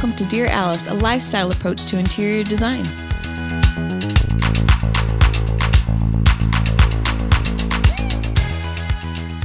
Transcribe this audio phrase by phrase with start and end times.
[0.00, 2.84] welcome to Dear Alice, a lifestyle approach to interior design.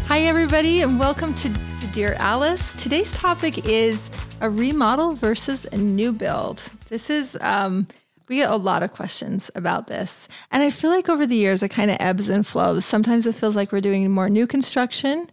[0.06, 2.80] Hi, everybody, and welcome to, to Dear Alice.
[2.80, 6.70] Today's topic is a remodel versus a new build.
[6.88, 7.88] This is, um,
[8.28, 10.28] we get a lot of questions about this.
[10.52, 12.86] And I feel like over the years, it kind of ebbs and flows.
[12.86, 15.32] Sometimes it feels like we're doing more new construction.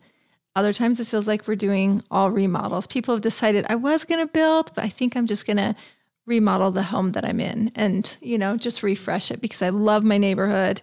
[0.56, 2.86] Other times it feels like we're doing all remodels.
[2.86, 5.76] People have decided I was going to build, but I think I'm just going to
[6.26, 10.04] remodel the home that I'm in and, you know, just refresh it because I love
[10.04, 10.82] my neighborhood.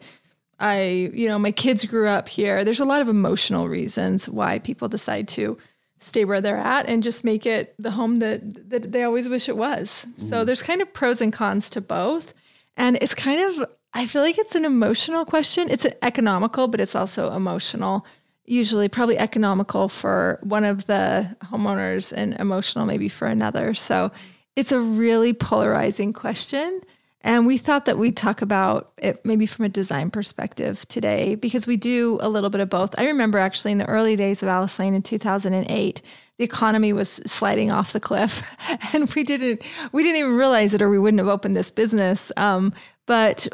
[0.60, 2.64] I, you know, my kids grew up here.
[2.64, 5.58] There's a lot of emotional reasons why people decide to
[6.00, 9.50] stay where they're at and just make it the home that, that they always wish
[9.50, 10.06] it was.
[10.20, 10.30] Mm.
[10.30, 12.34] So there's kind of pros and cons to both.
[12.76, 15.70] And it's kind of, I feel like it's an emotional question.
[15.70, 18.06] It's economical, but it's also emotional.
[18.48, 23.73] Usually, probably economical for one of the homeowners and emotional maybe for another.
[23.73, 24.12] So
[24.56, 26.81] it's a really polarizing question.
[27.22, 31.68] And we thought that we'd talk about it maybe from a design perspective today because
[31.68, 32.98] we do a little bit of both.
[32.98, 36.02] I remember actually in the early days of Alice Lane in 2008,
[36.38, 38.44] the economy was sliding off the cliff,
[38.94, 42.31] and we didn't we didn't even realize it, or we wouldn't have opened this business.
[42.38, 42.73] Um,
[43.08, 43.48] but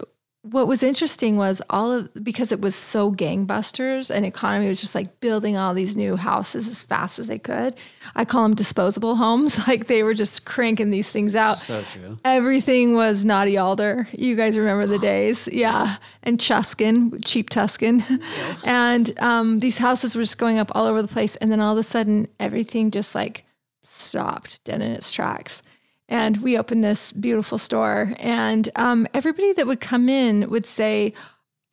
[0.43, 4.93] what was interesting was all of because it was so gangbusters and economy was just
[4.93, 7.75] like building all these new houses as fast as they could.
[8.15, 9.59] I call them disposable homes.
[9.73, 11.53] Like they were just cranking these things out.
[11.55, 12.19] So true.
[12.25, 14.09] Everything was Knotty Alder.
[14.11, 15.95] You guys remember the days, yeah.
[16.21, 18.55] And Chuskin, cheap Tuscan, yeah.
[18.65, 21.37] and um, these houses were just going up all over the place.
[21.37, 23.45] And then all of a sudden, everything just like
[23.83, 25.61] stopped dead in its tracks
[26.09, 31.13] and we opened this beautiful store and um, everybody that would come in would say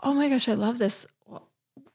[0.02, 1.06] oh my gosh i love this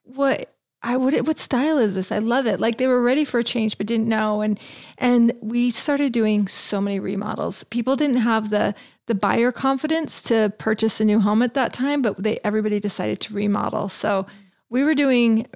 [0.03, 2.11] what I what what style is this?
[2.11, 2.59] I love it.
[2.59, 4.59] Like they were ready for a change but didn't know and
[5.00, 7.63] and we started doing so many remodels.
[7.66, 8.75] People didn't have the
[9.07, 13.19] the buyer confidence to purchase a new home at that time, but they everybody decided
[13.22, 13.90] to remodel.
[13.90, 14.28] So
[14.69, 15.47] we were doing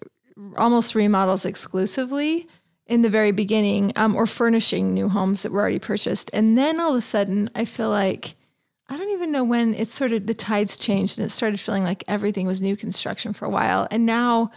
[0.58, 2.48] almost remodels exclusively
[2.90, 6.30] in the very beginning um, or furnishing new homes that were already purchased.
[6.34, 8.36] And then all of a sudden, I feel like
[8.90, 11.84] I don't even know when it sort of the tides changed and it started feeling
[11.84, 13.88] like everything was new construction for a while.
[13.92, 14.52] And now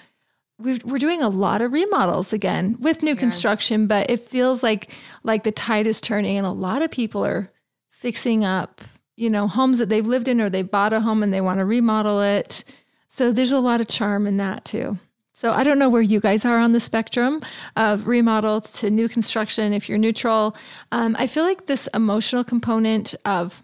[0.58, 3.18] we are doing a lot of remodels again with new yeah.
[3.18, 4.90] construction, but it feels like
[5.22, 7.50] like the tide is turning and a lot of people are
[7.90, 8.80] fixing up,
[9.16, 11.58] you know, homes that they've lived in or they bought a home and they want
[11.58, 12.64] to remodel it.
[13.08, 14.98] So there's a lot of charm in that too.
[15.34, 17.40] So I don't know where you guys are on the spectrum
[17.76, 19.72] of remodel to new construction.
[19.72, 20.56] If you're neutral,
[20.92, 23.62] um, I feel like this emotional component of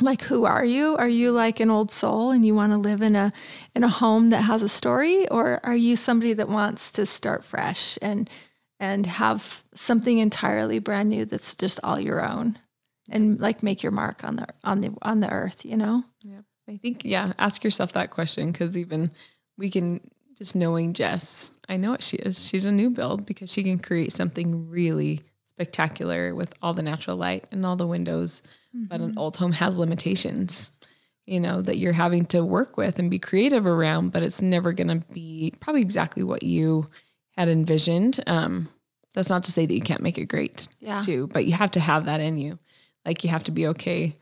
[0.00, 0.96] like who are you?
[0.96, 3.32] Are you like an old soul and you want to live in a
[3.74, 5.28] in a home that has a story?
[5.28, 8.28] Or are you somebody that wants to start fresh and
[8.80, 12.58] and have something entirely brand new that's just all your own
[13.10, 16.04] and like make your mark on the on the on the earth you know?
[16.20, 19.10] Yeah i think yeah ask yourself that question because even
[19.56, 20.00] we can
[20.36, 22.46] just knowing Jess, I know what she is.
[22.46, 27.16] She's a new build because she can create something really spectacular with all the natural
[27.16, 28.42] light and all the windows.
[28.74, 28.86] Mm-hmm.
[28.86, 29.18] But an mm-hmm.
[29.18, 30.72] old home has limitations,
[31.26, 34.72] you know, that you're having to work with and be creative around, but it's never
[34.72, 36.88] going to be probably exactly what you
[37.36, 38.22] had envisioned.
[38.26, 38.68] Um,
[39.14, 41.00] that's not to say that you can't make it great yeah.
[41.00, 42.58] too, but you have to have that in you.
[43.04, 44.14] Like you have to be okay.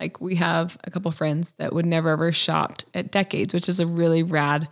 [0.00, 3.80] Like we have a couple friends that would never ever shopped at Decades, which is
[3.80, 4.68] a really rad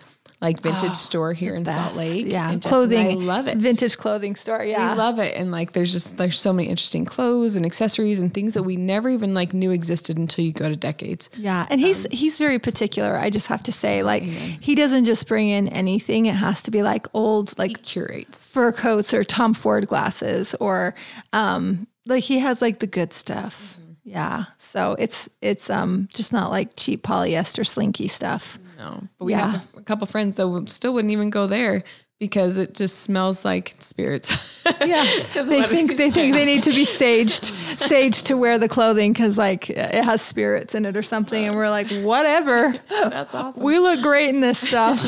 [0.46, 1.76] like vintage oh, store here in best.
[1.76, 2.26] Salt Lake.
[2.26, 3.06] Yeah, and clothing.
[3.08, 3.58] I love it.
[3.58, 4.62] Vintage clothing store.
[4.62, 5.34] Yeah, we love it.
[5.36, 8.76] And like, there's just there's so many interesting clothes and accessories and things that we
[8.76, 11.28] never even like knew existed until you go to decades.
[11.36, 13.18] Yeah, and he's um, he's very particular.
[13.18, 16.26] I just have to say, like, he doesn't just bring in anything.
[16.26, 20.54] It has to be like old, like he curates fur coats or Tom Ford glasses,
[20.60, 20.94] or
[21.32, 23.76] um, like he has like the good stuff.
[23.80, 24.10] Mm-hmm.
[24.10, 28.60] Yeah, so it's it's um just not like cheap polyester slinky stuff.
[28.76, 29.52] No, but we yeah.
[29.52, 31.82] have a, a couple friends that still wouldn't even go there
[32.18, 34.62] because it just smells like spirits.
[34.84, 35.04] yeah,
[35.34, 39.36] they think they think they need to be saged, saged to wear the clothing because
[39.36, 42.74] like it has spirits in it or something, and we're like, whatever.
[42.88, 43.62] That's awesome.
[43.62, 44.98] We look great in this stuff.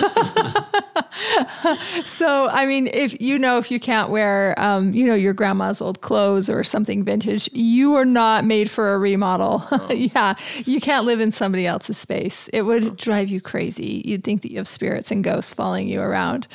[2.07, 5.81] so I mean, if you know if you can't wear, um, you know, your grandma's
[5.81, 9.67] old clothes or something vintage, you are not made for a remodel.
[9.71, 9.93] Oh.
[9.93, 12.49] yeah, you can't live in somebody else's space.
[12.53, 12.91] It would oh.
[12.91, 14.03] drive you crazy.
[14.05, 16.47] You'd think that you have spirits and ghosts following you around.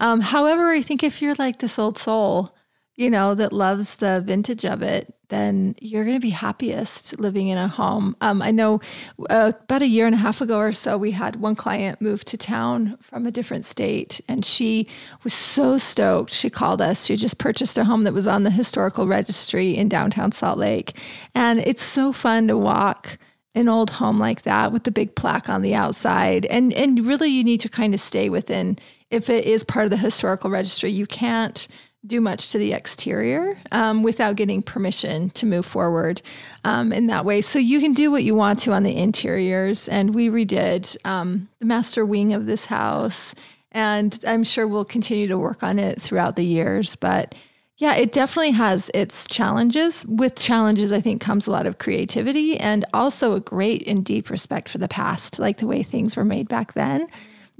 [0.00, 2.56] Um, however, I think if you're like this old soul,
[2.96, 7.48] you know, that loves the vintage of it, then you're going to be happiest living
[7.48, 8.14] in a home.
[8.20, 8.80] Um, I know
[9.30, 12.24] uh, about a year and a half ago or so, we had one client move
[12.26, 14.86] to town from a different state, and she
[15.24, 16.30] was so stoked.
[16.32, 17.06] She called us.
[17.06, 20.98] She just purchased a home that was on the historical registry in downtown Salt Lake.
[21.34, 23.16] And it's so fun to walk
[23.54, 26.46] an old home like that with the big plaque on the outside.
[26.46, 28.78] And and really you need to kind of stay within
[29.10, 31.66] if it is part of the historical registry, you can't
[32.06, 36.22] do much to the exterior um, without getting permission to move forward
[36.64, 37.40] um, in that way.
[37.42, 39.86] So you can do what you want to on the interiors.
[39.86, 43.34] And we redid um, the master wing of this house.
[43.72, 46.96] And I'm sure we'll continue to work on it throughout the years.
[46.96, 47.34] But
[47.76, 50.04] yeah, it definitely has its challenges.
[50.06, 54.30] With challenges, I think comes a lot of creativity and also a great and deep
[54.30, 57.08] respect for the past, like the way things were made back then.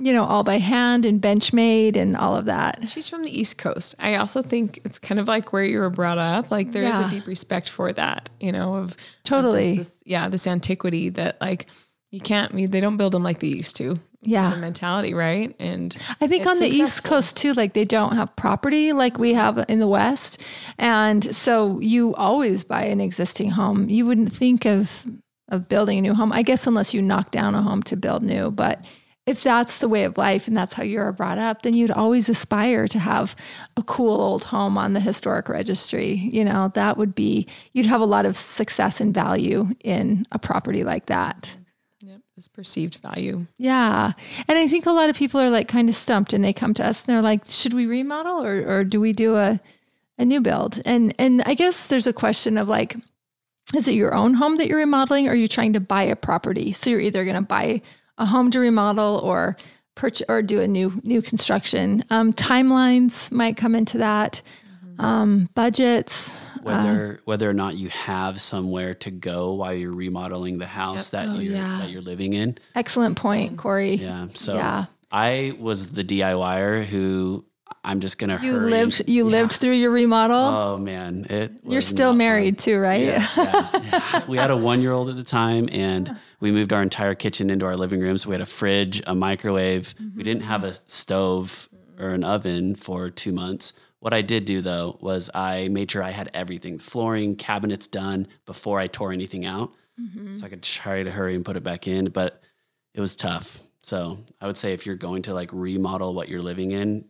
[0.02, 2.88] You know, all by hand and bench made and all of that.
[2.88, 3.94] She's from the East Coast.
[3.98, 6.50] I also think it's kind of like where you were brought up.
[6.50, 7.06] Like there is Yeah.
[7.06, 9.76] a deep respect for that, you know, of of Totally.
[9.76, 11.66] this, yeah, this antiquity that like
[12.10, 12.54] you can't.
[12.54, 13.98] Mean, they don't build them like they used to.
[14.22, 14.50] Yeah.
[14.50, 15.54] the mentality, right?
[15.58, 17.04] And I think on the East.
[17.04, 20.40] Coast too, like they don't have property like we have in the West.
[20.78, 23.88] And so you always buy an existing home.
[23.88, 25.06] You wouldn't think of
[25.48, 28.22] of building a new home, I guess, unless you knock down a home to build
[28.22, 28.50] new.
[28.50, 28.84] But
[29.30, 32.28] if that's the way of life and that's how you're brought up, then you'd always
[32.28, 33.36] aspire to have
[33.76, 36.14] a cool old home on the historic registry.
[36.14, 40.38] You know, that would be, you'd have a lot of success and value in a
[40.40, 41.56] property like that.
[42.00, 43.46] Yep, this perceived value.
[43.56, 44.14] Yeah.
[44.48, 46.74] And I think a lot of people are like kind of stumped and they come
[46.74, 49.60] to us and they're like, should we remodel or, or do we do a,
[50.18, 50.82] a new build?
[50.84, 52.96] And and I guess there's a question of like,
[53.76, 56.16] is it your own home that you're remodeling or are you trying to buy a
[56.16, 56.72] property?
[56.72, 57.80] So you're either gonna buy
[58.20, 59.56] a home to remodel or
[59.96, 62.04] purchase or do a new new construction.
[62.10, 64.42] Um, timelines might come into that.
[64.98, 66.36] Um, budgets.
[66.62, 71.26] whether whether or not you have somewhere to go while you're remodeling the house that
[71.28, 71.78] Oh, you're yeah.
[71.80, 72.58] that you're living in.
[72.74, 73.94] Excellent point, Cory.
[73.94, 74.26] Yeah.
[74.34, 74.84] So Yeah.
[75.10, 77.44] I was the DIYer who
[77.84, 78.70] I'm just gonna You hurry.
[78.70, 79.30] lived you Yeah.
[79.30, 80.36] lived through your remodel.
[80.36, 81.52] Oh man, it.
[81.66, 82.18] you're still not fun.
[82.18, 83.00] married too, right?
[83.00, 83.26] Yeah,
[83.82, 84.22] yeah.
[84.28, 87.48] We had a one year old at the time, and we moved our entire kitchen
[87.50, 88.18] into our living room.
[88.18, 89.94] So we had a fridge, a microwave.
[90.16, 91.68] We didn't have a stove
[91.98, 93.72] or an oven for two months.
[94.00, 98.26] What I did do though was I made sure I had everything flooring, cabinets done
[98.46, 99.72] before I tore anything out.
[100.00, 100.36] Mm-hmm.
[100.38, 102.42] So I could try to hurry and put it back in, but
[102.94, 103.60] it was tough.
[103.82, 107.04] So I would say if you're going to like remodel what you're living in,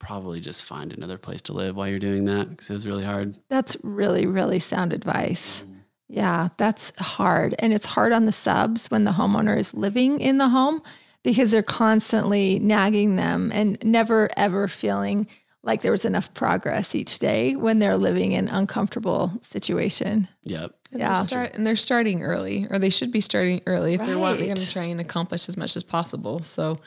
[0.00, 3.04] probably just find another place to live while you're doing that because it was really
[3.04, 3.38] hard.
[3.48, 5.62] That's really, really sound advice.
[5.62, 5.74] Mm-hmm.
[6.08, 7.54] Yeah, that's hard.
[7.60, 10.82] And it's hard on the subs when the homeowner is living in the home
[11.22, 15.28] because they're constantly nagging them and never ever feeling
[15.62, 20.26] like there was enough progress each day when they're living in uncomfortable situation.
[20.44, 20.74] Yep.
[20.92, 21.14] And Yeah.
[21.18, 24.48] They're start, and they're starting early, or they should be starting early if they're wanting
[24.48, 24.56] Right.
[24.56, 26.42] to try and accomplish as much as possible.
[26.42, 26.78] So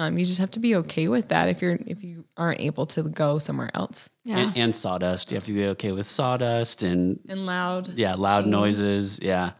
[0.00, 2.86] um, you just have to be okay with that if you're if you aren't able
[2.86, 4.10] to go somewhere else.
[4.24, 4.38] Yeah.
[4.38, 5.30] And, and sawdust.
[5.30, 8.50] You have to be okay with sawdust and And loud, yeah, loud Cheese.
[8.50, 9.18] noises.
[9.22, 9.52] Yeah.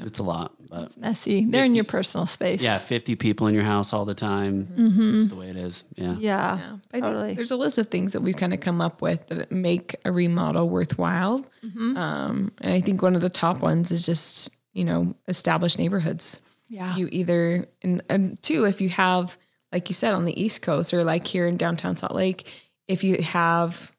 [0.00, 0.52] It's a lot.
[0.70, 1.44] But Messy.
[1.46, 2.60] They're in your personal space.
[2.62, 4.66] yeah, 50 people in your house all the time.
[4.66, 5.16] Mm-hmm.
[5.16, 5.84] That's the way it is.
[5.96, 6.14] Yeah.
[6.18, 6.58] Yeah.
[6.58, 7.34] Yeah, but I think Totally.
[7.34, 10.12] There's a list of things that we've kind of come up with that make a
[10.12, 11.40] remodel worthwhile.
[11.64, 11.96] Mm-hmm.
[11.96, 16.40] Um, and I think one of the top ones is just, you know, established neighborhoods.
[16.68, 16.94] Yeah.
[16.96, 19.36] You either, and, and two, if you have,
[19.72, 22.50] like you said, on the East Coast or like here in downtown Salt Lake,
[22.86, 23.92] if you have,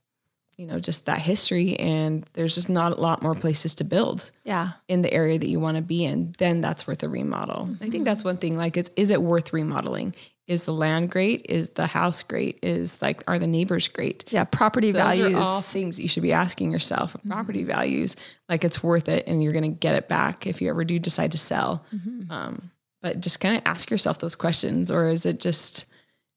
[0.58, 4.32] you know, just that history and there's just not a lot more places to build
[4.44, 4.72] yeah.
[4.88, 7.70] in the area that you want to be in, then that's worth a remodel.
[7.76, 8.04] I think mm-hmm.
[8.04, 8.58] that's one thing.
[8.58, 10.16] Like, it's is it worth remodeling?
[10.48, 11.46] Is the land great?
[11.48, 12.58] Is the house great?
[12.64, 14.26] Is like are the neighbors great?
[14.32, 14.46] Yeah.
[14.46, 15.36] Property Those values.
[15.36, 17.16] are all things you should be asking yourself.
[17.28, 17.68] Property mm-hmm.
[17.68, 18.16] values,
[18.50, 20.98] like it's worth it, and you're going to get it back if you ever do
[20.98, 21.86] decide to sell.
[21.94, 22.32] Mm-hmm.
[22.32, 25.86] Um, but just kind of ask yourself those questions, or is it just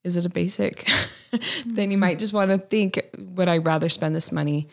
[0.04, 0.88] is it a basic?
[1.66, 4.68] then you might just want to think: Would I rather spend this money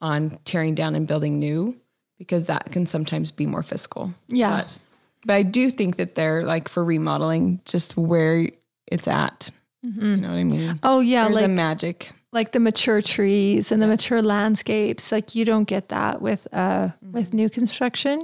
[0.00, 1.76] on tearing down and building new?
[2.18, 4.14] Because that can sometimes be more fiscal.
[4.28, 4.58] Yeah.
[4.58, 4.78] But,
[5.26, 8.48] but I do think that they're like for remodeling, just where
[8.86, 9.50] it's at.
[9.82, 10.78] You know what I mean?
[10.84, 11.24] oh yeah.
[11.24, 12.12] There's like a magic.
[12.30, 16.90] like the mature trees and the mature landscapes like you don't get that with uh
[17.10, 18.20] with new construction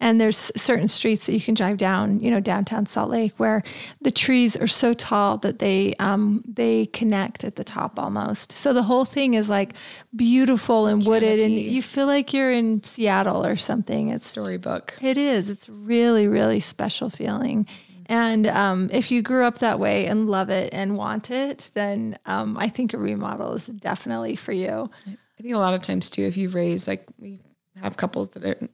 [0.00, 3.62] and there's certain streets that you can drive down you know downtown salt lake where
[4.00, 8.72] the trees are so tall that they um they connect at the top almost so
[8.72, 9.74] the whole thing is like
[10.14, 14.96] beautiful and wooded and you feel like you're in seattle or something it's Storybook.
[15.00, 15.50] it is.
[15.50, 17.66] It's really, really special feeling.
[18.06, 22.18] And um, if you grew up that way and love it and want it, then
[22.26, 24.90] um, I think a remodel is definitely for you.
[25.06, 27.40] I think a lot of times too, if you've raised like we
[27.80, 28.68] have couples that are,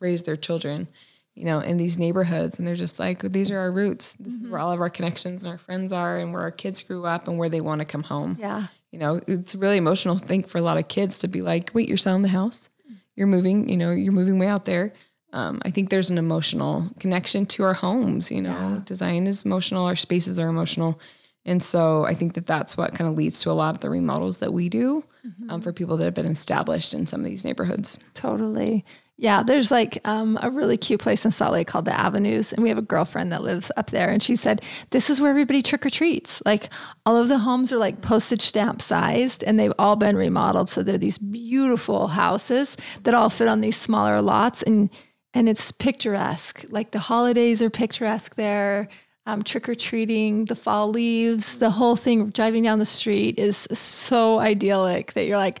[0.00, 0.88] raise their children,
[1.34, 4.14] you know, in these neighborhoods, and they're just like, these are our roots.
[4.18, 6.82] This is where all of our connections and our friends are, and where our kids
[6.82, 8.36] grew up, and where they want to come home.
[8.40, 8.66] Yeah.
[8.90, 11.70] You know, it's a really emotional thing for a lot of kids to be like,
[11.72, 12.68] wait, you're selling the house,
[13.14, 14.92] you're moving, you know, you're moving way out there.
[15.32, 18.32] Um, I think there's an emotional connection to our homes.
[18.32, 21.00] You know, design is emotional, our spaces are emotional.
[21.44, 23.88] And so I think that that's what kind of leads to a lot of the
[23.88, 25.04] remodels that we do
[25.48, 27.98] um, for people that have been established in some of these neighborhoods.
[28.12, 28.84] Totally.
[29.20, 32.62] Yeah, there's like um, a really cute place in Salt Lake called the Avenues, and
[32.62, 34.62] we have a girlfriend that lives up there, and she said
[34.92, 36.40] this is where everybody trick or treats.
[36.46, 36.70] Like
[37.04, 40.82] all of the homes are like postage stamp sized, and they've all been remodeled, so
[40.82, 44.88] they're these beautiful houses that all fit on these smaller lots, and
[45.34, 46.64] and it's picturesque.
[46.70, 48.88] Like the holidays are picturesque there.
[49.30, 53.68] Um, trick or treating, the fall leaves, the whole thing driving down the street is
[53.72, 55.60] so idyllic that you're like,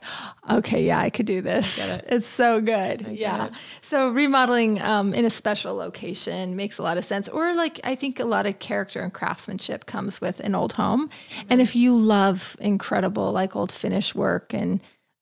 [0.50, 1.78] okay, yeah, I could do this.
[2.08, 3.06] It's so good.
[3.12, 3.50] Yeah.
[3.82, 7.28] So remodeling um, in a special location makes a lot of sense.
[7.28, 11.08] Or like I think a lot of character and craftsmanship comes with an old home.
[11.48, 14.80] And if you love incredible like old finish work and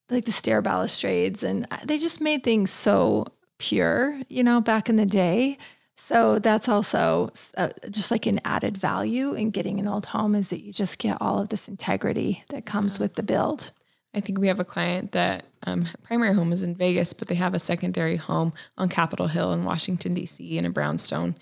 [0.08, 3.26] like the stair balustrades and uh, they just made things so
[3.58, 5.58] pure, you know, back in the day.
[6.00, 10.48] So that's also uh, just like an added value in getting an old home is
[10.50, 13.72] that you just get all of this integrity that comes with the build.
[14.14, 17.34] I think we have a client that um, primary home is in Vegas, but they
[17.34, 20.56] have a secondary home on Capitol Hill in Washington D.C.
[20.56, 21.34] in a brownstone,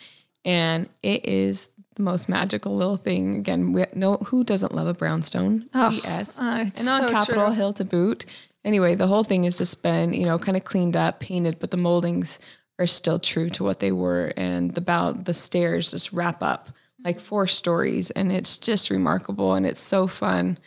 [0.42, 3.36] and it is the most magical little thing.
[3.36, 5.68] Again, we know who doesn't love a brownstone?
[5.74, 7.54] yes, uh, and on so Capitol true.
[7.54, 8.24] Hill to boot.
[8.64, 11.70] Anyway, the whole thing has just been you know kind of cleaned up, painted, but
[11.70, 12.40] the moldings
[12.78, 16.70] are still true to what they were, and the bow, the stairs just wrap up
[17.04, 20.58] like four stories, and it's just remarkable, and it's so fun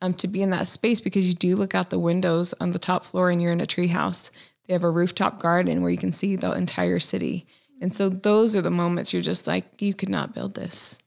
[0.00, 2.78] um, to be in that space because you do look out the windows on the
[2.78, 4.30] top floor and you're in a tree house.
[4.66, 7.46] They have a rooftop garden where you can see the entire city.
[7.80, 10.98] And so those are the moments you're just like, you could not build this.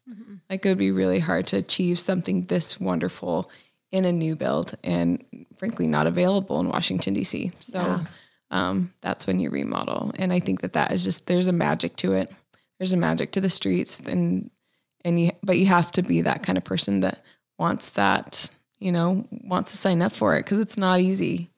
[0.50, 3.50] Like it would be really hard to achieve something this wonderful
[3.91, 5.24] in a new build and
[5.58, 7.51] frankly not available in Washington, D.C.
[7.60, 7.80] So
[8.51, 10.12] um, that's when you remodel.
[10.15, 12.31] And I think that that is just, there's a magic to it.
[12.77, 14.51] There's a magic to the streets and,
[15.03, 17.24] and you, but you have to be that kind of person that
[17.58, 21.50] wants that, you know, wants to sign up for it because it's not easy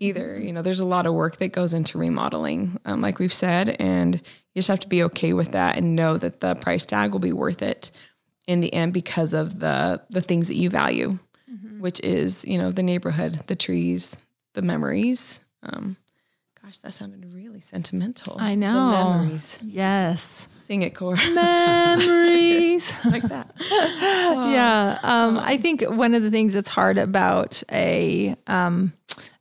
[0.00, 0.38] either.
[0.38, 3.76] You know, there's a lot of work that goes into remodeling, um, like we've said,
[3.78, 7.12] and you just have to be okay with that and know that the price tag
[7.12, 7.90] will be worth it
[8.46, 11.18] in the end because of the the things that you value,
[11.78, 14.16] which is you know the neighborhood, the trees,
[14.54, 15.40] the memories.
[15.62, 15.96] Um,
[16.72, 18.36] gosh, that sounded really sentimental.
[18.38, 18.72] I know.
[18.72, 19.60] The memories.
[19.62, 20.48] Yes.
[20.66, 21.16] Sing it, Core.
[21.16, 22.90] Memories.
[23.04, 23.54] like that.
[23.60, 24.98] yeah.
[25.02, 28.94] Um, I think one of the things that's hard about a, um,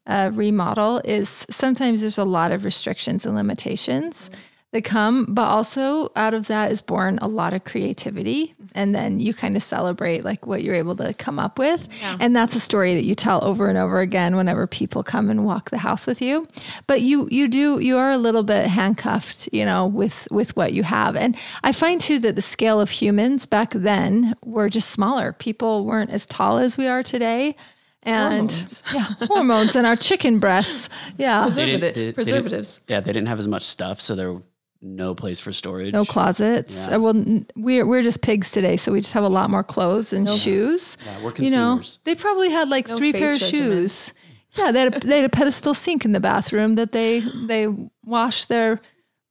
[0.07, 4.29] a remodel is sometimes there's a lot of restrictions and limitations
[4.71, 8.53] that come, but also out of that is born a lot of creativity.
[8.73, 11.89] And then you kind of celebrate like what you're able to come up with.
[12.21, 15.45] And that's a story that you tell over and over again whenever people come and
[15.45, 16.47] walk the house with you.
[16.87, 20.71] But you you do you are a little bit handcuffed, you know, with with what
[20.71, 21.17] you have.
[21.17, 21.35] And
[21.65, 25.33] I find too that the scale of humans back then were just smaller.
[25.33, 27.55] People weren't as tall as we are today.
[28.03, 28.83] And Hormones.
[28.95, 30.87] yeah, hormones and our chicken breasts.
[31.17, 31.47] Yeah.
[31.49, 32.81] They didn't- Preservative- they- they preservatives.
[32.87, 34.41] yeah, they didn't have as much stuff, so there were
[34.81, 35.93] no place for storage.
[35.93, 36.87] No closets.
[36.87, 36.95] Yeah.
[36.95, 39.63] Uh, Well, n- we're we're just pigs today, so we just have a lot more
[39.63, 40.97] clothes and shoes.
[41.05, 41.99] Yeah, we're You know, consumers.
[42.03, 44.13] they probably had like No three pair of shoes.
[44.57, 47.67] Yeah, they had, a, they had a pedestal sink in the bathroom that they they
[48.03, 48.81] washed their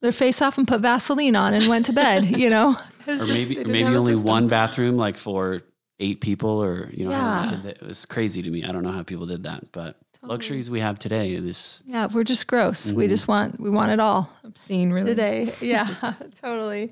[0.03, 2.25] their face off and put Vaseline on and went to bed.
[2.39, 2.77] You know,
[3.07, 5.63] it was or just- maybe didn't maybe only one bathroom, like for
[5.99, 7.51] eight people, or you know, Yeah.
[7.51, 8.65] 'cause it was crazy to me.
[8.65, 12.25] I don't know how people did that, but luxuries we have today is yeah, we're
[12.25, 12.89] just gross.
[12.89, 12.97] Mm-hmm.
[12.97, 14.33] We just want we want it all.
[14.45, 15.11] Obscene, really.
[15.11, 15.53] today.
[15.61, 15.87] Yeah,
[16.41, 16.91] totally.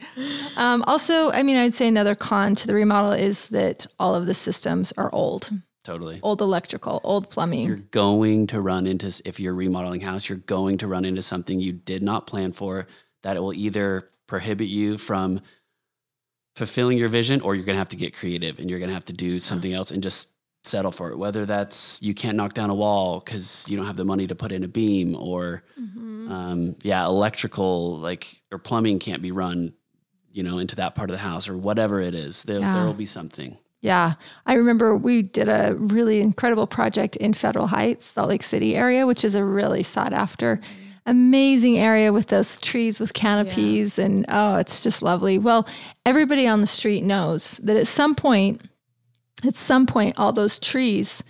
[0.57, 4.27] Um, also, I mean, I'd say another con to the remodel is that all of
[4.27, 5.51] the systems are old,
[5.85, 6.21] totally.
[6.23, 7.67] old electrical, old plumbing.
[7.67, 11.61] You're going to run into if you're remodeling house, you're going to run into something
[11.61, 12.87] you did not plan for
[13.23, 15.41] that it will either prohibit you from
[16.55, 18.95] fulfilling your vision or you're going to have to get creative and you're going to
[18.95, 20.31] have to do something else and just
[20.69, 23.97] settle for it whether that's you can't knock down a wall because you don't have
[23.97, 25.63] the money to put in a beam or
[26.29, 29.73] um, yeah electrical like or plumbing can't be run
[30.31, 32.75] you know into that part of the house or whatever it is there, Yeah.
[32.75, 34.15] there will be something Yeah.
[34.45, 39.07] I remember we did a really incredible project in Federal Heights, Salt Lake City area,
[39.07, 40.61] which is a really sought after,
[41.07, 43.99] amazing area with those trees with canopies.
[43.99, 45.39] And oh, it's just lovely.
[45.39, 45.67] Well,
[46.05, 48.61] everybody on the street knows that at some point,
[49.45, 51.23] at some point, all those trees,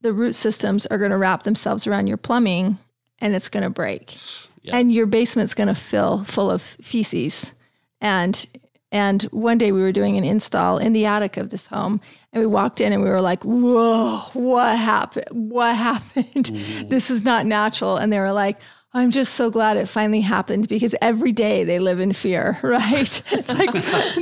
[0.00, 2.78] the root systems are going to wrap themselves around your plumbing
[3.18, 4.16] and it's going to break.
[4.62, 4.76] Yeah.
[4.76, 7.52] And your basement's going to fill full of feces.
[8.00, 8.46] And
[8.92, 12.00] and one day we were doing an install in the attic of this home,
[12.32, 15.26] and we walked in and we were like, "Whoa, what happened?
[15.32, 16.46] What happened?
[16.88, 18.60] This is not natural." And they were like,
[18.96, 23.22] I'm just so glad it finally happened because every day they live in fear, right?
[23.32, 23.74] It's like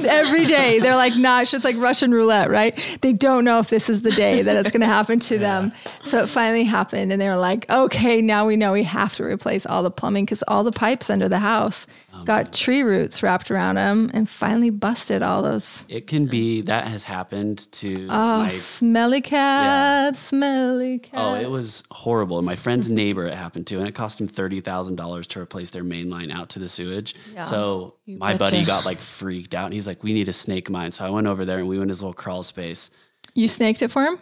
[0.04, 2.74] every day they're like not, it's like Russian roulette, right?
[3.02, 5.72] They don't know if this is the day that it's going to happen to them.
[6.04, 9.24] So it finally happened and they were like, okay, now we know we have to
[9.24, 11.86] replace all the plumbing because all the pipes under the house
[12.22, 15.84] Um, got tree roots wrapped around him and finally busted all those.
[15.88, 21.20] It can be that has happened to Oh, my smelly cat, smelly cat.
[21.20, 22.40] Oh, it was horrible.
[22.42, 25.70] My friend's neighbor it happened to, and it cost him thirty thousand dollars to replace
[25.70, 27.14] their main line out to the sewage.
[27.34, 27.42] Yeah.
[27.42, 28.66] So my buddy betcha.
[28.66, 31.26] got like freaked out, and he's like, "We need a snake mine." So I went
[31.26, 32.90] over there, and we went in his little crawl space.
[33.34, 34.18] you snaked it for him?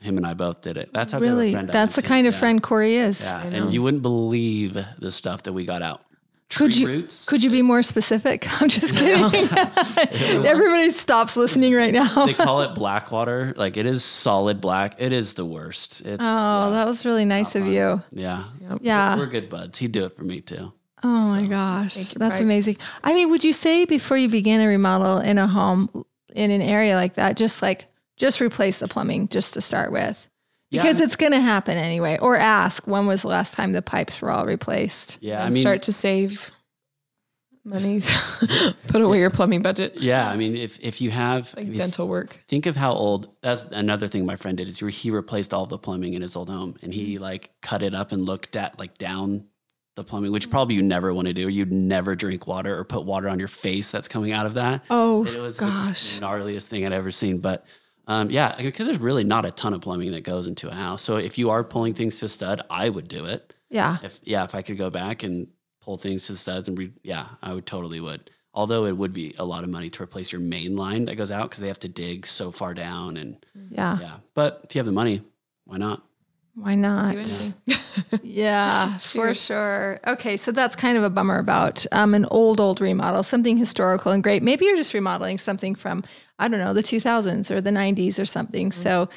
[0.00, 0.90] Him and I both did it.
[0.92, 1.52] That's how good of a Really?
[1.52, 2.40] friend That's am, the kind of Yeah.
[2.40, 3.22] friend Cory is.
[3.22, 6.02] Yeah, and you wouldn't believe the stuff that we got out.
[6.56, 7.26] Could you roots.
[7.26, 8.46] could you be more specific?
[8.62, 9.48] I'm just kidding.
[10.46, 12.26] Everybody stops listening right now.
[12.26, 13.54] they call it black water.
[13.56, 14.94] Like it is solid black.
[14.98, 16.00] It is the worst.
[16.02, 16.24] It's Oh,
[16.66, 18.02] yeah, that was really nice of you.
[18.12, 18.44] yeah.
[18.80, 19.16] Yeah.
[19.16, 19.78] We're good buds.
[19.78, 20.72] He'd do it for me too.
[21.04, 22.40] Oh my gosh, that's Pipes.
[22.40, 22.76] amazing.
[23.02, 26.04] I mean, would you say before you begin a remodel in a home
[26.34, 30.28] in an area like that, just like just replace the plumbing just to start with?
[30.72, 32.18] Because it's going to happen anyway.
[32.20, 35.18] Or ask when was the last time the pipes were all replaced?
[35.20, 36.50] Yeah, I mean, start to save
[37.64, 38.10] monies.
[38.88, 42.08] Put away your plumbing budget, yeah, I mean, if if you have like if dental
[42.08, 42.42] work.
[42.48, 45.78] think of how old that's another thing my friend did is he replaced all the
[45.78, 47.22] plumbing in his old home and he Mm-hmm.
[47.22, 49.46] like cut it up and looked at like down
[49.94, 53.04] the plumbing which probably you never want to do you'd never drink water or put
[53.04, 56.16] water on your face that's coming out of that Oh it was gosh.
[56.18, 57.66] the gnarliest thing i'd ever seen but
[58.06, 61.02] um, yeah because there's really not a ton of plumbing that goes into a house
[61.02, 63.98] so if you are pulling things to stud i would do it Yeah.
[64.02, 65.46] if yeah if i could go back and
[65.80, 69.12] pull things to the studs and re- yeah i would totally would although it would
[69.12, 71.68] be a lot of money to replace your main line that goes out because they
[71.68, 73.98] have to dig so far down and Yeah.
[74.00, 75.22] yeah but if you have the money
[75.64, 76.02] why not
[76.54, 77.12] Why not?
[77.12, 77.54] Do anything.
[78.22, 80.00] Yeah, for sure.
[80.06, 84.12] Okay, so that's kind of a bummer about um, an old, old remodel, something historical
[84.12, 84.42] and great.
[84.42, 86.04] Maybe you're just remodeling something from,
[86.42, 88.72] I don't know, the 2000s or the 90s or something.
[88.72, 89.08] So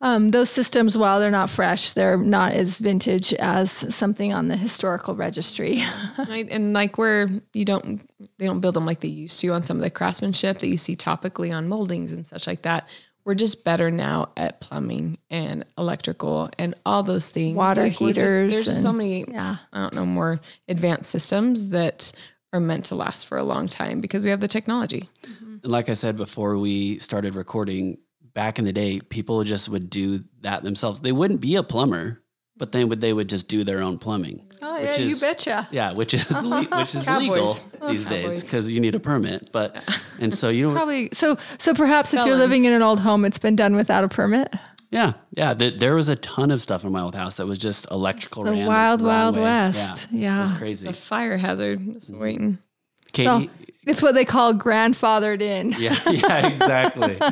[0.00, 4.56] um, those systems, while they're not fresh, they're not as vintage as something on the
[4.56, 5.82] historical registry.
[6.28, 6.48] Right.
[6.50, 8.02] And like where you don't,
[8.38, 10.76] they don't build them like they used to on some of the craftsmanship that you
[10.76, 12.86] see topically on moldings and such like that.
[13.24, 17.56] We're just better now at plumbing and electrical and all those things.
[17.56, 19.56] Water just- heaters there's just so many, yeah.
[19.72, 22.12] I don't know, more advanced systems that
[22.52, 25.08] are meant to last for a long time because we have the technology.
[25.24, 25.70] and Mm-hmm.
[25.70, 27.98] like i said before we started recording
[28.34, 32.22] back in the day people just would do that themselves they wouldn't be a plumber
[32.56, 35.20] but they would they would just do their own plumbing Oh, which yeah, you is-
[35.20, 35.68] betcha.
[35.70, 37.28] yeah which is le- which is Cowboys.
[37.28, 37.56] legal
[37.88, 39.76] these days because you need a permit but
[40.18, 41.08] and so you know Probably.
[41.12, 44.08] So, so perhaps if you're living in an old home, it's been done without a
[44.08, 44.52] permit.
[44.90, 45.54] Yeah, yeah.
[45.54, 48.42] Th- there was a ton of stuff in my old house that was just electrical.
[48.42, 49.42] The wild, wild way.
[49.42, 50.08] west.
[50.10, 50.88] Yeah, it was crazy.
[50.88, 52.20] A fire hazard just mm-hmm.
[52.20, 52.58] waiting.
[53.12, 53.46] Katie, Well,
[53.88, 55.72] it's what they call grandfathered in.
[55.78, 57.18] yeah, yeah, exactly.
[57.20, 57.30] uh,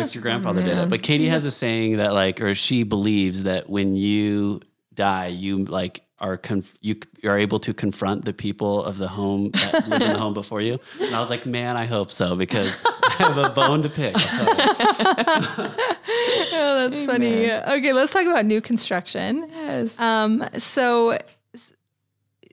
[0.00, 3.42] it's your grandfather did it, but Katie has a saying that like, or she believes
[3.42, 4.60] that when you
[4.94, 9.50] die, you like are conf- you are able to confront the people of the home
[9.52, 10.80] that live in the home before you.
[11.00, 14.14] And I was like, man, I hope so because I have a bone to pick.
[14.16, 15.72] I'll tell you.
[16.50, 17.52] Oh, that's funny.
[17.52, 19.48] Okay, let's talk about new construction.
[19.52, 20.00] Yes.
[20.00, 21.20] Um, so s-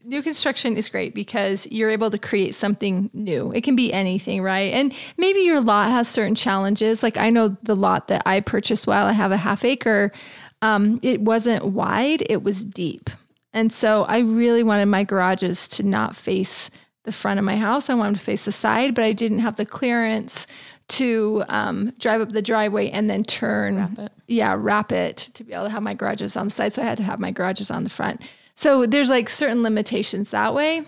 [0.06, 3.52] new construction is great because you're able to create something new.
[3.52, 4.74] It can be anything, right?
[4.74, 7.04] And maybe your lot has certain challenges.
[7.04, 10.12] Like I know the lot that I purchased while I have a half acre,
[10.62, 13.10] um, it wasn't wide, it was deep.
[13.54, 16.70] And so I really wanted my garages to not face
[17.04, 17.90] the front of my house.
[17.90, 20.48] I wanted to face the side, but I didn't have the clearance
[20.88, 25.54] to um, drive up the driveway and then turn Wrap yeah, wrap it to be
[25.54, 26.74] able to have my garages on the side.
[26.74, 28.22] So I had to have my garages on the front.
[28.56, 30.84] So there's like certain limitations that way.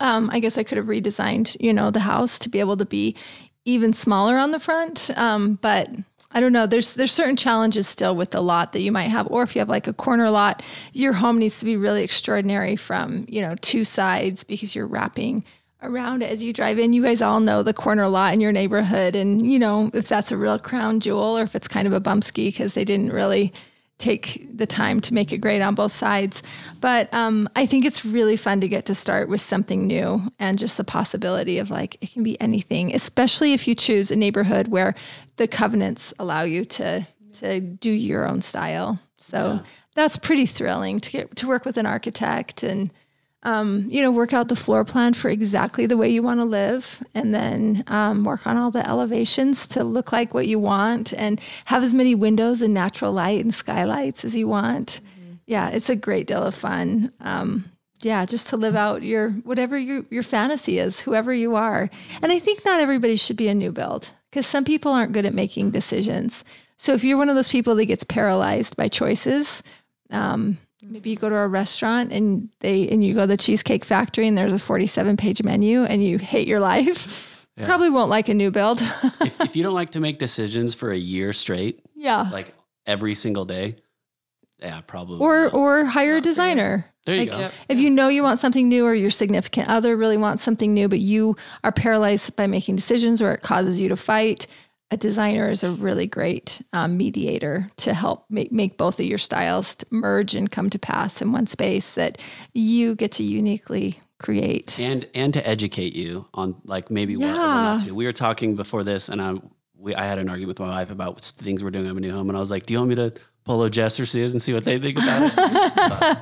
[0.00, 2.84] Um, I guess I could have redesigned, you know, the house to be able to
[2.84, 3.16] be
[3.64, 5.10] even smaller on the front.
[5.16, 5.88] Um, but
[6.32, 6.66] I don't know.
[6.66, 9.60] There's there's certain challenges still with the lot that you might have, or if you
[9.60, 13.54] have like a corner lot, your home needs to be really extraordinary from you know
[13.60, 15.44] two sides because you're wrapping
[15.82, 16.92] around it as you drive in.
[16.92, 20.32] You guys all know the corner lot in your neighborhood, and you know if that's
[20.32, 23.52] a real crown jewel or if it's kind of a bumpski because they didn't really
[24.02, 26.42] take the time to make it great on both sides.
[26.80, 30.58] But um, I think it's really fun to get to start with something new and
[30.58, 34.68] just the possibility of like it can be anything, especially if you choose a neighborhood
[34.68, 34.94] where
[35.36, 38.98] the covenants allow you to to do your own style.
[39.16, 39.60] So
[39.94, 42.90] that's pretty thrilling to get to work with an architect and
[43.44, 46.44] um, you know work out the floor plan for exactly the way you want to
[46.44, 51.12] live, and then um, work on all the elevations to look like what you want,
[51.14, 55.00] and have as many windows and natural light and skylights as you want.
[55.46, 57.12] Yeah, it's a great deal of fun.
[57.20, 57.64] Um,
[58.00, 61.90] yeah, just to live out your whatever your your fantasy is, whoever you are.
[62.20, 65.26] And I think not everybody should be a new build because some people aren't good
[65.26, 66.44] at making decisions.
[66.76, 69.62] So if you're one of those people that gets paralyzed by choices,
[70.10, 73.84] um, maybe you go to a restaurant and they and you go to the Cheesecake
[73.84, 78.28] Factory and there's a 47 page menu and you hate your life, probably won't like
[78.28, 78.80] a new build.
[79.20, 82.28] if, if you don't like to make decisions for a year straight, yeah.
[82.32, 82.54] like
[82.86, 83.76] every single day,
[84.58, 85.20] yeah, probably.
[85.20, 85.54] or not.
[85.54, 86.86] or hire a designer.
[87.06, 87.38] there you like, go.
[87.38, 87.52] Yep.
[87.68, 90.88] If you know you want something new or your significant other really wants something new,
[90.88, 94.46] but you are paralyzed by making decisions or it causes you to fight,
[94.92, 99.18] a designer is a really great um, mediator to help make, make both of your
[99.18, 102.18] styles merge and come to pass in one space that
[102.52, 104.78] you get to uniquely create.
[104.78, 107.62] and and to educate you on like maybe what, what Yeah.
[107.62, 107.94] not to.
[107.94, 109.34] We were talking before this, and I
[109.76, 112.12] we I had an argument with my wife about things we're doing in my new
[112.12, 113.12] home, and I was like, "Do you want me to
[113.44, 115.32] polo Jess or Suze and see what they think about it?"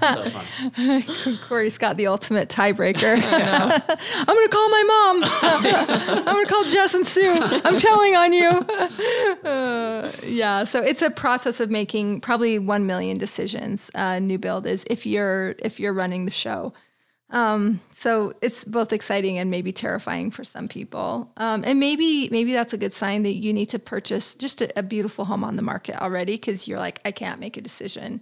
[0.01, 0.31] so
[1.11, 1.39] fun.
[1.49, 3.17] Cory's got the ultimate tiebreaker.
[3.23, 5.25] I'm going to call my mom.
[5.43, 7.35] I'm going to call Jess and Sue.
[7.65, 8.49] I'm telling on you.
[9.49, 10.65] Uh, yeah.
[10.65, 13.91] So it's a process of making probably 1 million decisions.
[13.95, 16.73] Uh, new build is if you're, if you're running the show.
[17.33, 21.31] Um, so it's both exciting and maybe terrifying for some people.
[21.37, 24.79] Um, and maybe maybe that's a good sign that you need to purchase just a,
[24.79, 28.21] a beautiful home on the market already because you're like, I can't make a decision.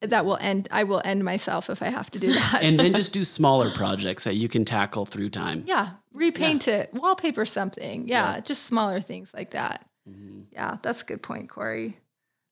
[0.00, 0.68] That will end.
[0.72, 2.60] I will end myself if I have to do that.
[2.62, 5.62] and then just do smaller projects that you can tackle through time.
[5.66, 8.08] yeah, repaint it, wallpaper something.
[8.08, 9.86] Yeah, just smaller things like that.
[10.52, 11.98] Yeah, that's a good point, Cory.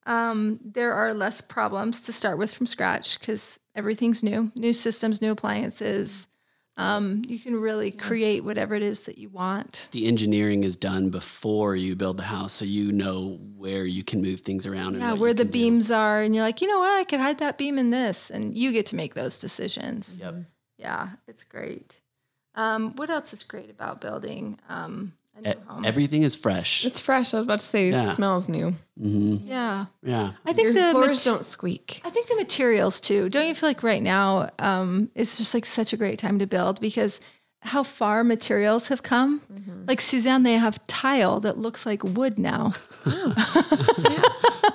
[0.07, 5.23] Um, there are less problems to start with from scratch because everything's new, new systems,
[5.23, 6.27] new appliances.
[6.77, 9.89] Um, you can really create whatever it is that you want.
[9.93, 14.21] The engineering is done before you build the house, so you know where you can
[14.23, 14.95] move things around.
[14.95, 15.59] And Yeah, where the can do.
[15.59, 18.31] beams are, and you're like, you know what, I could hide that beam in this,
[18.31, 20.19] and you get to make those decisions.
[20.21, 20.35] Yep.
[20.77, 22.01] Yeah, it's great.
[22.55, 25.13] Um, what else is great about building um,
[25.47, 25.85] E- home?
[25.85, 26.85] Everything is fresh.
[26.85, 27.33] It's fresh.
[27.35, 28.11] I was about to say Yeah.
[28.11, 28.75] it smells new.
[28.97, 30.33] yeah, yeah.
[30.45, 32.01] I think Your the floors mat- don't squeak.
[32.05, 33.29] I think the materials too.
[33.29, 36.47] Don't you feel like right now um, it's just like such a great time to
[36.47, 37.21] build because
[37.61, 39.41] how far materials have come?
[39.87, 42.73] Like Suzanne, they have tile that looks like wood now.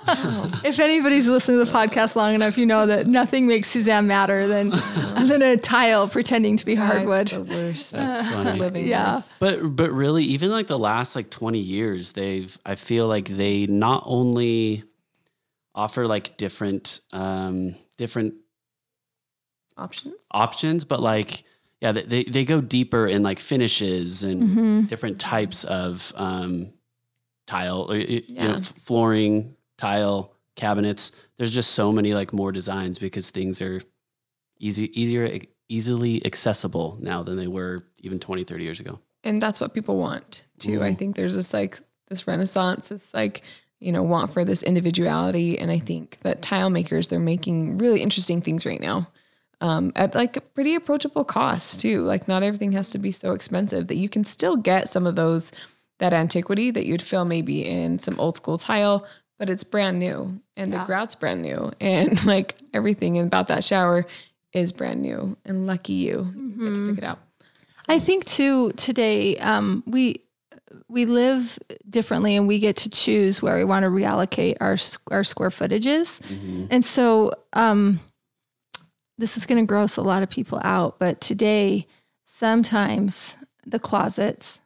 [0.64, 4.48] if anybody's listening to the podcast long enough, you know that nothing makes Suzanne madder
[4.48, 4.70] than
[5.28, 7.28] than a tile pretending to be hardwood.
[7.28, 7.92] That's the worst.
[7.94, 8.60] That's funny.
[8.60, 9.14] Living yeah.
[9.16, 9.40] worst.
[9.40, 13.66] But but really, even like the last like twenty years, they've I feel like they
[13.68, 14.84] not only
[15.76, 18.36] offer like different um different
[19.76, 20.14] Options.
[20.30, 21.44] options, but like
[21.82, 24.82] yeah, they they, they go deeper in like finishes and Mm-hmm.
[24.86, 26.72] different types of um
[27.48, 31.12] tile or y- y- you know, flooring, tile, cabinets.
[31.38, 33.82] There's just so many like more designs because things are
[34.60, 39.00] easy easier easily accessible now than they were even 20 30 years ago.
[39.24, 40.84] and that's what people want too.
[40.84, 43.42] I think there's this like this renaissance, this like
[43.80, 48.02] you know want for this individuality, and I think that tile makers they're making really
[48.02, 49.08] interesting things right now
[49.64, 52.04] um, at like a pretty approachable cost too.
[52.04, 55.16] Like not everything has to be so expensive that you can still get some of
[55.16, 55.54] those
[56.00, 59.08] that antiquity that you'd feel maybe in some old school tile,
[59.40, 64.06] but it's brand new and the grout's brand new and like everything about that shower
[64.54, 67.28] is brand new and lucky you, you get to pick it up.
[67.90, 70.22] I think too today um, we
[70.88, 74.78] we live differently and we get to choose where we want to reallocate our
[75.12, 76.22] our square footages,
[76.72, 78.00] and so um,
[79.18, 81.00] this is going to gross a lot of people out.
[81.00, 81.88] But today,
[82.26, 84.60] sometimes the closets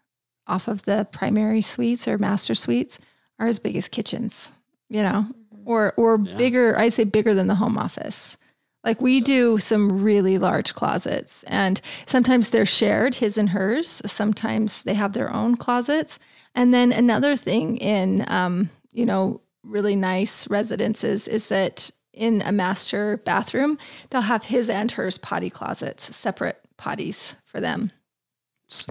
[0.48, 3.00] off of the primary suites or master suites
[3.40, 4.52] are as big as kitchens,
[4.90, 5.28] you know,
[5.66, 6.78] or or bigger.
[6.78, 8.38] I say bigger than the home office.
[8.84, 14.02] Like we do some really large closets, and sometimes they're shared, his and hers.
[14.06, 16.20] Sometimes they have their own closets.
[16.56, 22.52] And then another thing in, um, you know, really nice residences is that in a
[22.52, 23.78] master bathroom,
[24.10, 27.92] they'll have his and hers potty closets, separate potties for them.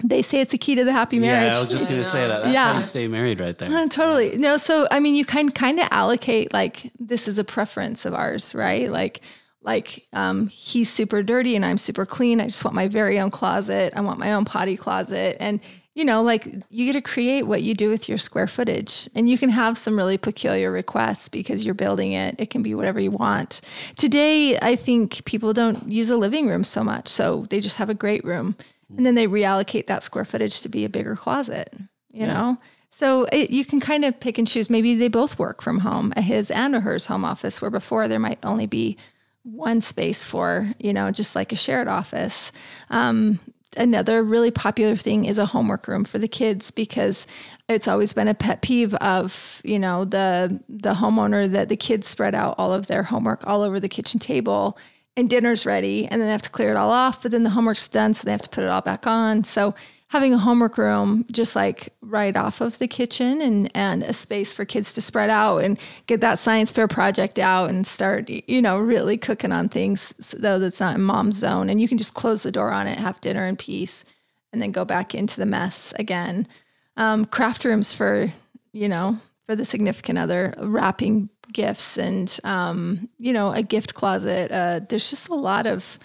[0.03, 1.53] They say it's a key to the happy marriage.
[1.53, 2.41] Yeah, I was just gonna say that.
[2.43, 2.71] That's Yeah.
[2.71, 3.69] how you stay married, right there.
[3.71, 4.35] Uh, totally.
[4.37, 8.13] No, so I mean, you can kind of allocate like this is a preference of
[8.15, 8.91] ours, right?
[8.91, 9.21] Like,
[9.61, 12.41] like um, he's super dirty and I'm super clean.
[12.41, 13.93] I just want my very own closet.
[13.95, 15.59] I want my own potty closet, and
[15.93, 19.27] you know, like you get to create what you do with your square footage and
[19.27, 22.35] you can have some really peculiar requests because you're building it.
[22.37, 23.61] It can be whatever you want.
[23.95, 27.07] Today, I think people don't use a living room so much.
[27.07, 28.55] So they just have a great room
[28.95, 31.75] and then they reallocate that square footage to be a bigger closet,
[32.11, 32.57] you know?
[32.89, 34.69] So it, you can kind of pick and choose.
[34.69, 38.07] Maybe they both work from home, a his and a hers home office, where before
[38.07, 38.97] there might only be
[39.43, 42.51] one space for, you know, just like a shared office.
[42.89, 43.39] Um,
[43.75, 47.27] another really popular thing is a homework room for the kids because
[47.69, 52.07] it's always been a pet peeve of you know the the homeowner that the kids
[52.07, 54.77] spread out all of their homework all over the kitchen table
[55.17, 57.49] and dinner's ready and then they have to clear it all off but then the
[57.49, 59.43] homework's done so they have to put it all back on.
[59.43, 59.75] So
[60.09, 64.53] having a homework room just like right off of the kitchen and and a space
[64.53, 68.61] for kids to spread out and get that science fair project out and start you
[68.61, 72.13] know really cooking on things though that's not in mom's zone and you can just
[72.13, 74.05] close the door on it have dinner in peace
[74.53, 76.47] and then go back into the mess again.
[76.95, 78.31] Um, craft rooms for
[78.73, 84.51] you know for the significant other wrapping gifts and um, you know a gift closet
[84.51, 85.99] uh, there's just a lot of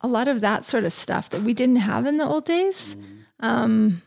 [0.00, 2.96] a lot of that sort of stuff that we didn't have in the old days
[3.40, 4.00] um,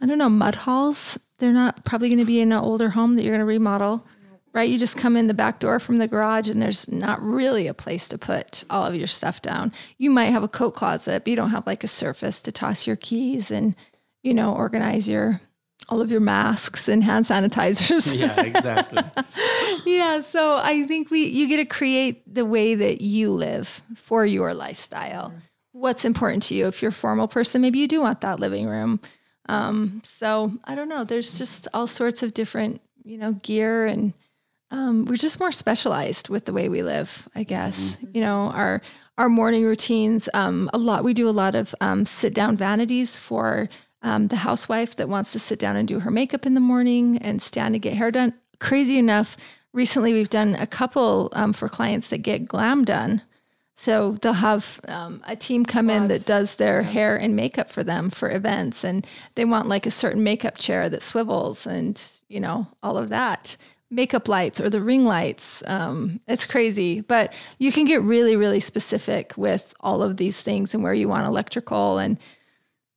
[0.00, 1.18] I don't know, mud halls.
[1.38, 4.06] They're not probably going to be in an older home that you're going to remodel,
[4.52, 4.68] right?
[4.68, 7.74] You just come in the back door from the garage and there's not really a
[7.74, 9.72] place to put all of your stuff down.
[9.98, 12.86] You might have a coat closet, but you don't have like a surface to toss
[12.86, 13.74] your keys and,
[14.22, 15.40] you know, organize your
[15.88, 18.14] all of your masks and hand sanitizers.
[18.16, 19.02] Yeah, exactly.
[19.86, 24.26] yeah, so I think we you get to create the way that you live for
[24.26, 25.32] your lifestyle
[25.76, 26.66] what's important to you.
[26.66, 29.00] If you're a formal person, maybe you do want that living room.
[29.48, 31.04] Um, so I don't know.
[31.04, 34.14] There's just all sorts of different, you know, gear and
[34.72, 37.96] um, we're just more specialized with the way we live, I guess.
[38.12, 38.82] You know, our
[39.16, 40.28] our morning routines.
[40.34, 43.68] Um, a lot we do a lot of um, sit down vanities for
[44.02, 47.18] um, the housewife that wants to sit down and do her makeup in the morning
[47.18, 48.34] and stand and get hair done.
[48.60, 49.36] Crazy enough,
[49.72, 53.22] recently we've done a couple um, for clients that get glam done.
[53.78, 57.84] So they'll have um, a team come in that does their hair and makeup for
[57.84, 62.40] them for events, and they want like a certain makeup chair that swivels, and you
[62.40, 63.58] know all of that.
[63.90, 65.62] Makeup lights or the ring lights.
[65.66, 70.72] Um, it's crazy, but you can get really, really specific with all of these things
[70.72, 72.16] and where you want electrical and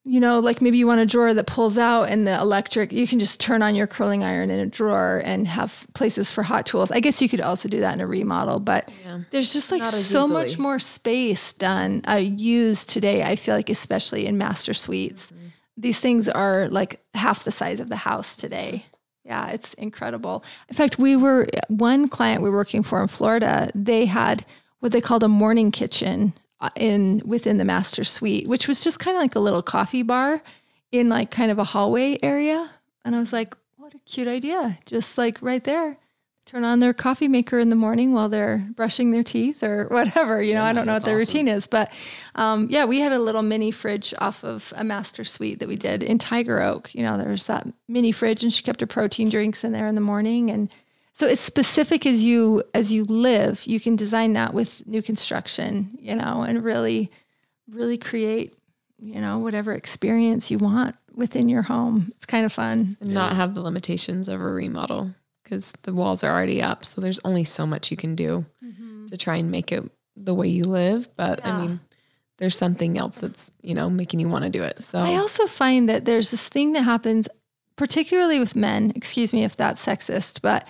[0.10, 3.06] you know, like maybe you want a drawer that pulls out and the electric, you
[3.06, 6.66] can just turn on your curling iron in a drawer and have places for hot
[6.66, 6.90] tools.
[6.90, 9.20] I guess you could also do that in a remodel, but yeah.
[9.30, 10.34] there's just like so easily.
[10.34, 13.22] much more space done, uh, used today.
[13.22, 15.50] I feel like, especially in master suites, mm-hmm.
[15.78, 18.88] these things are like half the size of the house today.
[19.24, 20.44] Yeah, it's incredible.
[20.70, 24.44] In fact, we were one client we were working for in Florida, they had
[24.80, 26.34] what they called a morning kitchen
[26.76, 30.42] in within the master suite, which was just kind of like a little coffee bar
[30.92, 32.70] in like kind of a hallway area.
[33.06, 34.78] And I was like, what a cute idea.
[34.86, 35.98] Just like right there.
[36.46, 40.42] Turn on their coffee maker in the morning while they're brushing their teeth or whatever.
[40.42, 41.28] You know, yeah, I don't know what their awesome.
[41.28, 41.92] routine is, but
[42.34, 45.76] um, yeah, we had a little mini fridge off of a master suite that we
[45.76, 46.94] did in Tiger Oak.
[46.96, 49.86] You know, there was that mini fridge, and she kept her protein drinks in there
[49.86, 50.74] in the morning, and
[51.20, 55.90] so as specific as you as you live, you can design that with new construction,
[56.00, 57.12] you know, and really
[57.72, 58.54] really create,
[59.00, 62.14] you know, whatever experience you want within your home.
[62.16, 62.96] It's kind of fun.
[63.02, 66.86] And not have the limitations of a remodel because the walls are already up.
[66.86, 69.08] So there's only so much you can do mm-hmm.
[69.08, 69.84] to try and make it
[70.16, 71.14] the way you live.
[71.18, 71.54] But yeah.
[71.54, 71.82] I mean,
[72.38, 74.82] there's something else that's, you know, making you want to do it.
[74.86, 77.28] So I also find that there's this thing that happens,
[77.76, 80.66] particularly with men, excuse me if that's sexist, but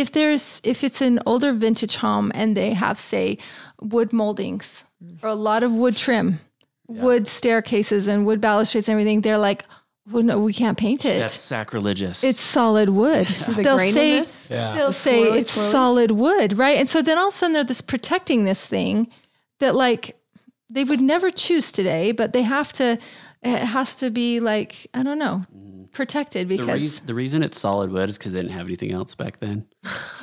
[0.00, 3.38] if there's if it's an older vintage home and they have say
[3.80, 4.84] wood moldings
[5.22, 6.40] or a lot of wood trim
[6.88, 7.02] yeah.
[7.02, 9.64] wood staircases and wood balustrades and everything they're like
[10.10, 11.20] well, no, we can't paint it.
[11.20, 12.24] That's sacrilegious.
[12.24, 13.28] It's solid wood.
[13.30, 13.46] Yeah.
[13.54, 14.74] The they'll say, yeah.
[14.74, 15.70] they'll the say it's twirlies.
[15.70, 16.76] solid wood, right?
[16.78, 19.08] And so then all of a sudden they're just protecting this thing
[19.60, 20.16] that like
[20.72, 22.98] they would never choose today, but they have to.
[23.42, 25.46] It has to be like I don't know.
[25.92, 28.92] Protected because the, reason, the reason it's solid wood is because they didn't have anything
[28.92, 29.66] else back then.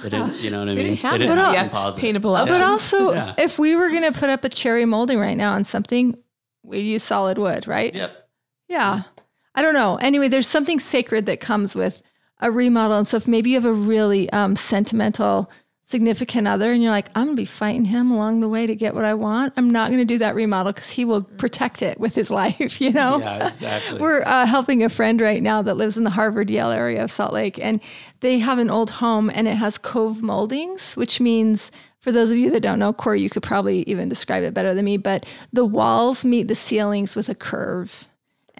[0.02, 0.96] They didn't, you know what I mean?
[0.96, 3.34] Didn't they didn't have yeah, paintable But also, yeah.
[3.38, 6.18] if we were going to put up a cherry molding right now on something,
[6.64, 7.94] we'd use solid wood, right?
[7.94, 8.30] Yep.
[8.70, 9.04] Yeah.
[9.56, 9.98] I don't know.
[9.98, 12.02] Anyway, there's something sacred that comes with
[12.40, 13.00] a remodel.
[13.00, 15.50] And so if maybe you have a really um, sentimental
[15.88, 18.93] significant other and you're like, I'm gonna be fighting him along the way to get
[18.93, 19.54] what I want.
[19.56, 22.91] I'm not gonna do that remodel because he will protect it with his life, you
[22.91, 23.19] know?
[23.19, 23.97] Yeah, exactly.
[23.97, 27.10] We're uh, helping a friend right now that lives in the Harvard Yale area of
[27.10, 27.80] Salt Lake, and
[28.19, 32.38] they have an old home and it has cove moldings, which means for those of
[32.38, 35.26] you that don't know, Cory, you could probably even describe it better than me, but
[35.54, 38.10] the walls meet the ceilings with a curve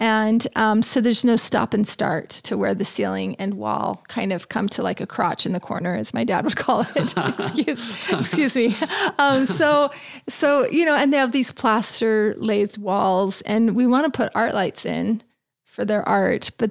[0.00, 4.32] And um, so there's no stop and start to where the ceiling and wall kind
[4.32, 7.14] of come to like a crotch in the corner, as my dad would call it.
[7.16, 8.76] excuse, excuse me.
[9.18, 9.90] Um, so,
[10.28, 14.30] so you know, and they have these plaster lathed walls, and we want to put
[14.36, 15.20] art lights in
[15.64, 16.70] for their art, but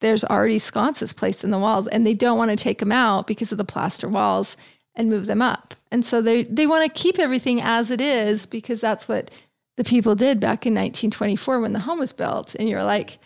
[0.00, 3.26] there's already sconces placed in the walls, and they don't want to take them out
[3.26, 4.54] because of the plaster walls
[4.94, 5.74] and move them up.
[5.90, 9.30] And so they they want to keep everything as it is because that's what
[9.76, 13.18] the people did back in 1924 when the home was built and you're like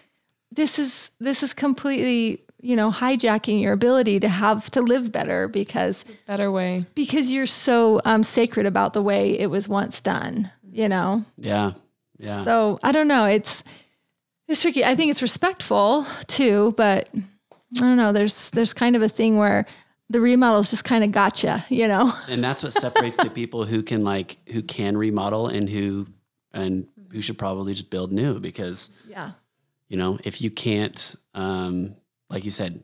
[0.53, 5.49] this is this is completely you know hijacking your ability to have to live better
[5.49, 6.85] because Better way.
[6.95, 11.73] because you're so um, sacred about the way it was once done you know Yeah.
[12.19, 12.45] Yeah.
[12.45, 13.65] so i don't know it's
[14.49, 19.03] it's tricky i think it's respectful too but i don't know there's there's kind of
[19.03, 19.65] a thing where
[20.11, 23.83] the remodels just kind of gotcha you know and that's what separates the people who
[23.83, 26.07] can like who can remodel and who
[26.53, 29.33] and you should probably just build new because yeah.
[29.89, 31.95] you know if you can't um
[32.29, 32.83] like you said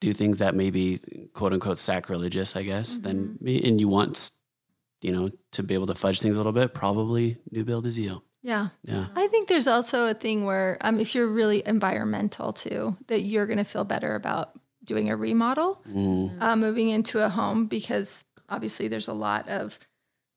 [0.00, 0.98] do things that may be
[1.34, 4.30] quote unquote sacrilegious i guess then and you want
[5.02, 7.98] you know to be able to fudge things a little bit probably new build is
[7.98, 8.22] you.
[8.42, 8.68] Yeah.
[8.84, 9.06] Yeah.
[9.16, 13.46] I think there's also a thing where um, if you're really environmental too, that you're
[13.46, 14.52] going to feel better about
[14.84, 16.40] doing a remodel, Mm.
[16.40, 19.78] uh, moving into a home because obviously there's a lot of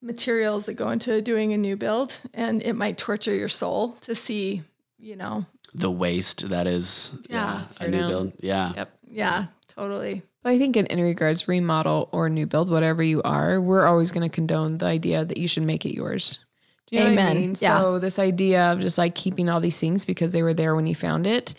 [0.01, 4.15] materials that go into doing a new build, and it might torture your soul to
[4.15, 4.63] see,
[4.97, 7.61] you know, the waste that is Yeah.
[7.79, 8.09] a new down.
[8.09, 8.97] build yeah Yep.
[9.09, 13.61] yeah, totally, But I think in any regards, remodel or new build, whatever you are,
[13.61, 16.39] we're always going to condone the idea that you should make it yours.
[16.87, 17.35] Do you know what I Amen.
[17.41, 17.55] mean?
[17.61, 17.77] Yeah.
[17.79, 20.87] So this idea of just like keeping all these things because they were there when
[20.87, 21.53] you found it,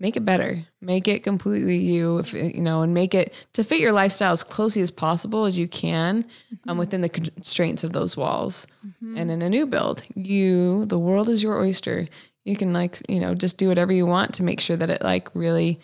[0.00, 0.64] make it better.
[0.80, 4.44] Make it completely you, if, you know, and make it to fit your lifestyle as
[4.44, 6.24] closely as possible as you can
[6.68, 8.66] um, within the constraints of those walls.
[9.00, 12.06] And in a new build, you, the world is your oyster.
[12.44, 15.02] You can like, you know, just do whatever you want to make sure that it
[15.02, 15.80] like really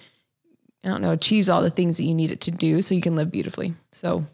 [0.85, 3.01] I don't know, achieves all the things that you need it to do so you
[3.01, 3.73] can live beautifully.
[3.91, 4.27] So,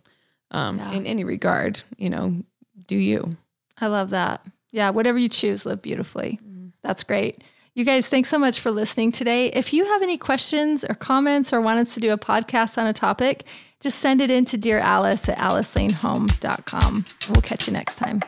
[0.50, 0.92] um, Yeah.
[0.94, 2.42] in any regard, you know,
[2.88, 3.36] do you.
[3.80, 4.44] I love that.
[4.72, 6.40] Yeah, whatever you choose, live beautifully.
[6.82, 7.42] That's great.
[7.80, 9.46] You guys, thanks so much for listening today.
[9.46, 12.86] If you have any questions or comments or want us to do a podcast on
[12.86, 13.46] a topic,
[13.80, 17.06] just send it in to Dear Alice at alicelanehome.com.
[17.30, 18.20] We'll catch you next time.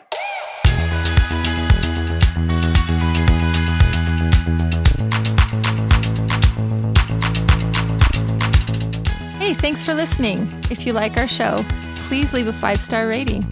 [9.38, 10.51] Hey, thanks for listening.
[10.71, 11.62] If you like our show,
[11.97, 13.43] please leave a five star rating.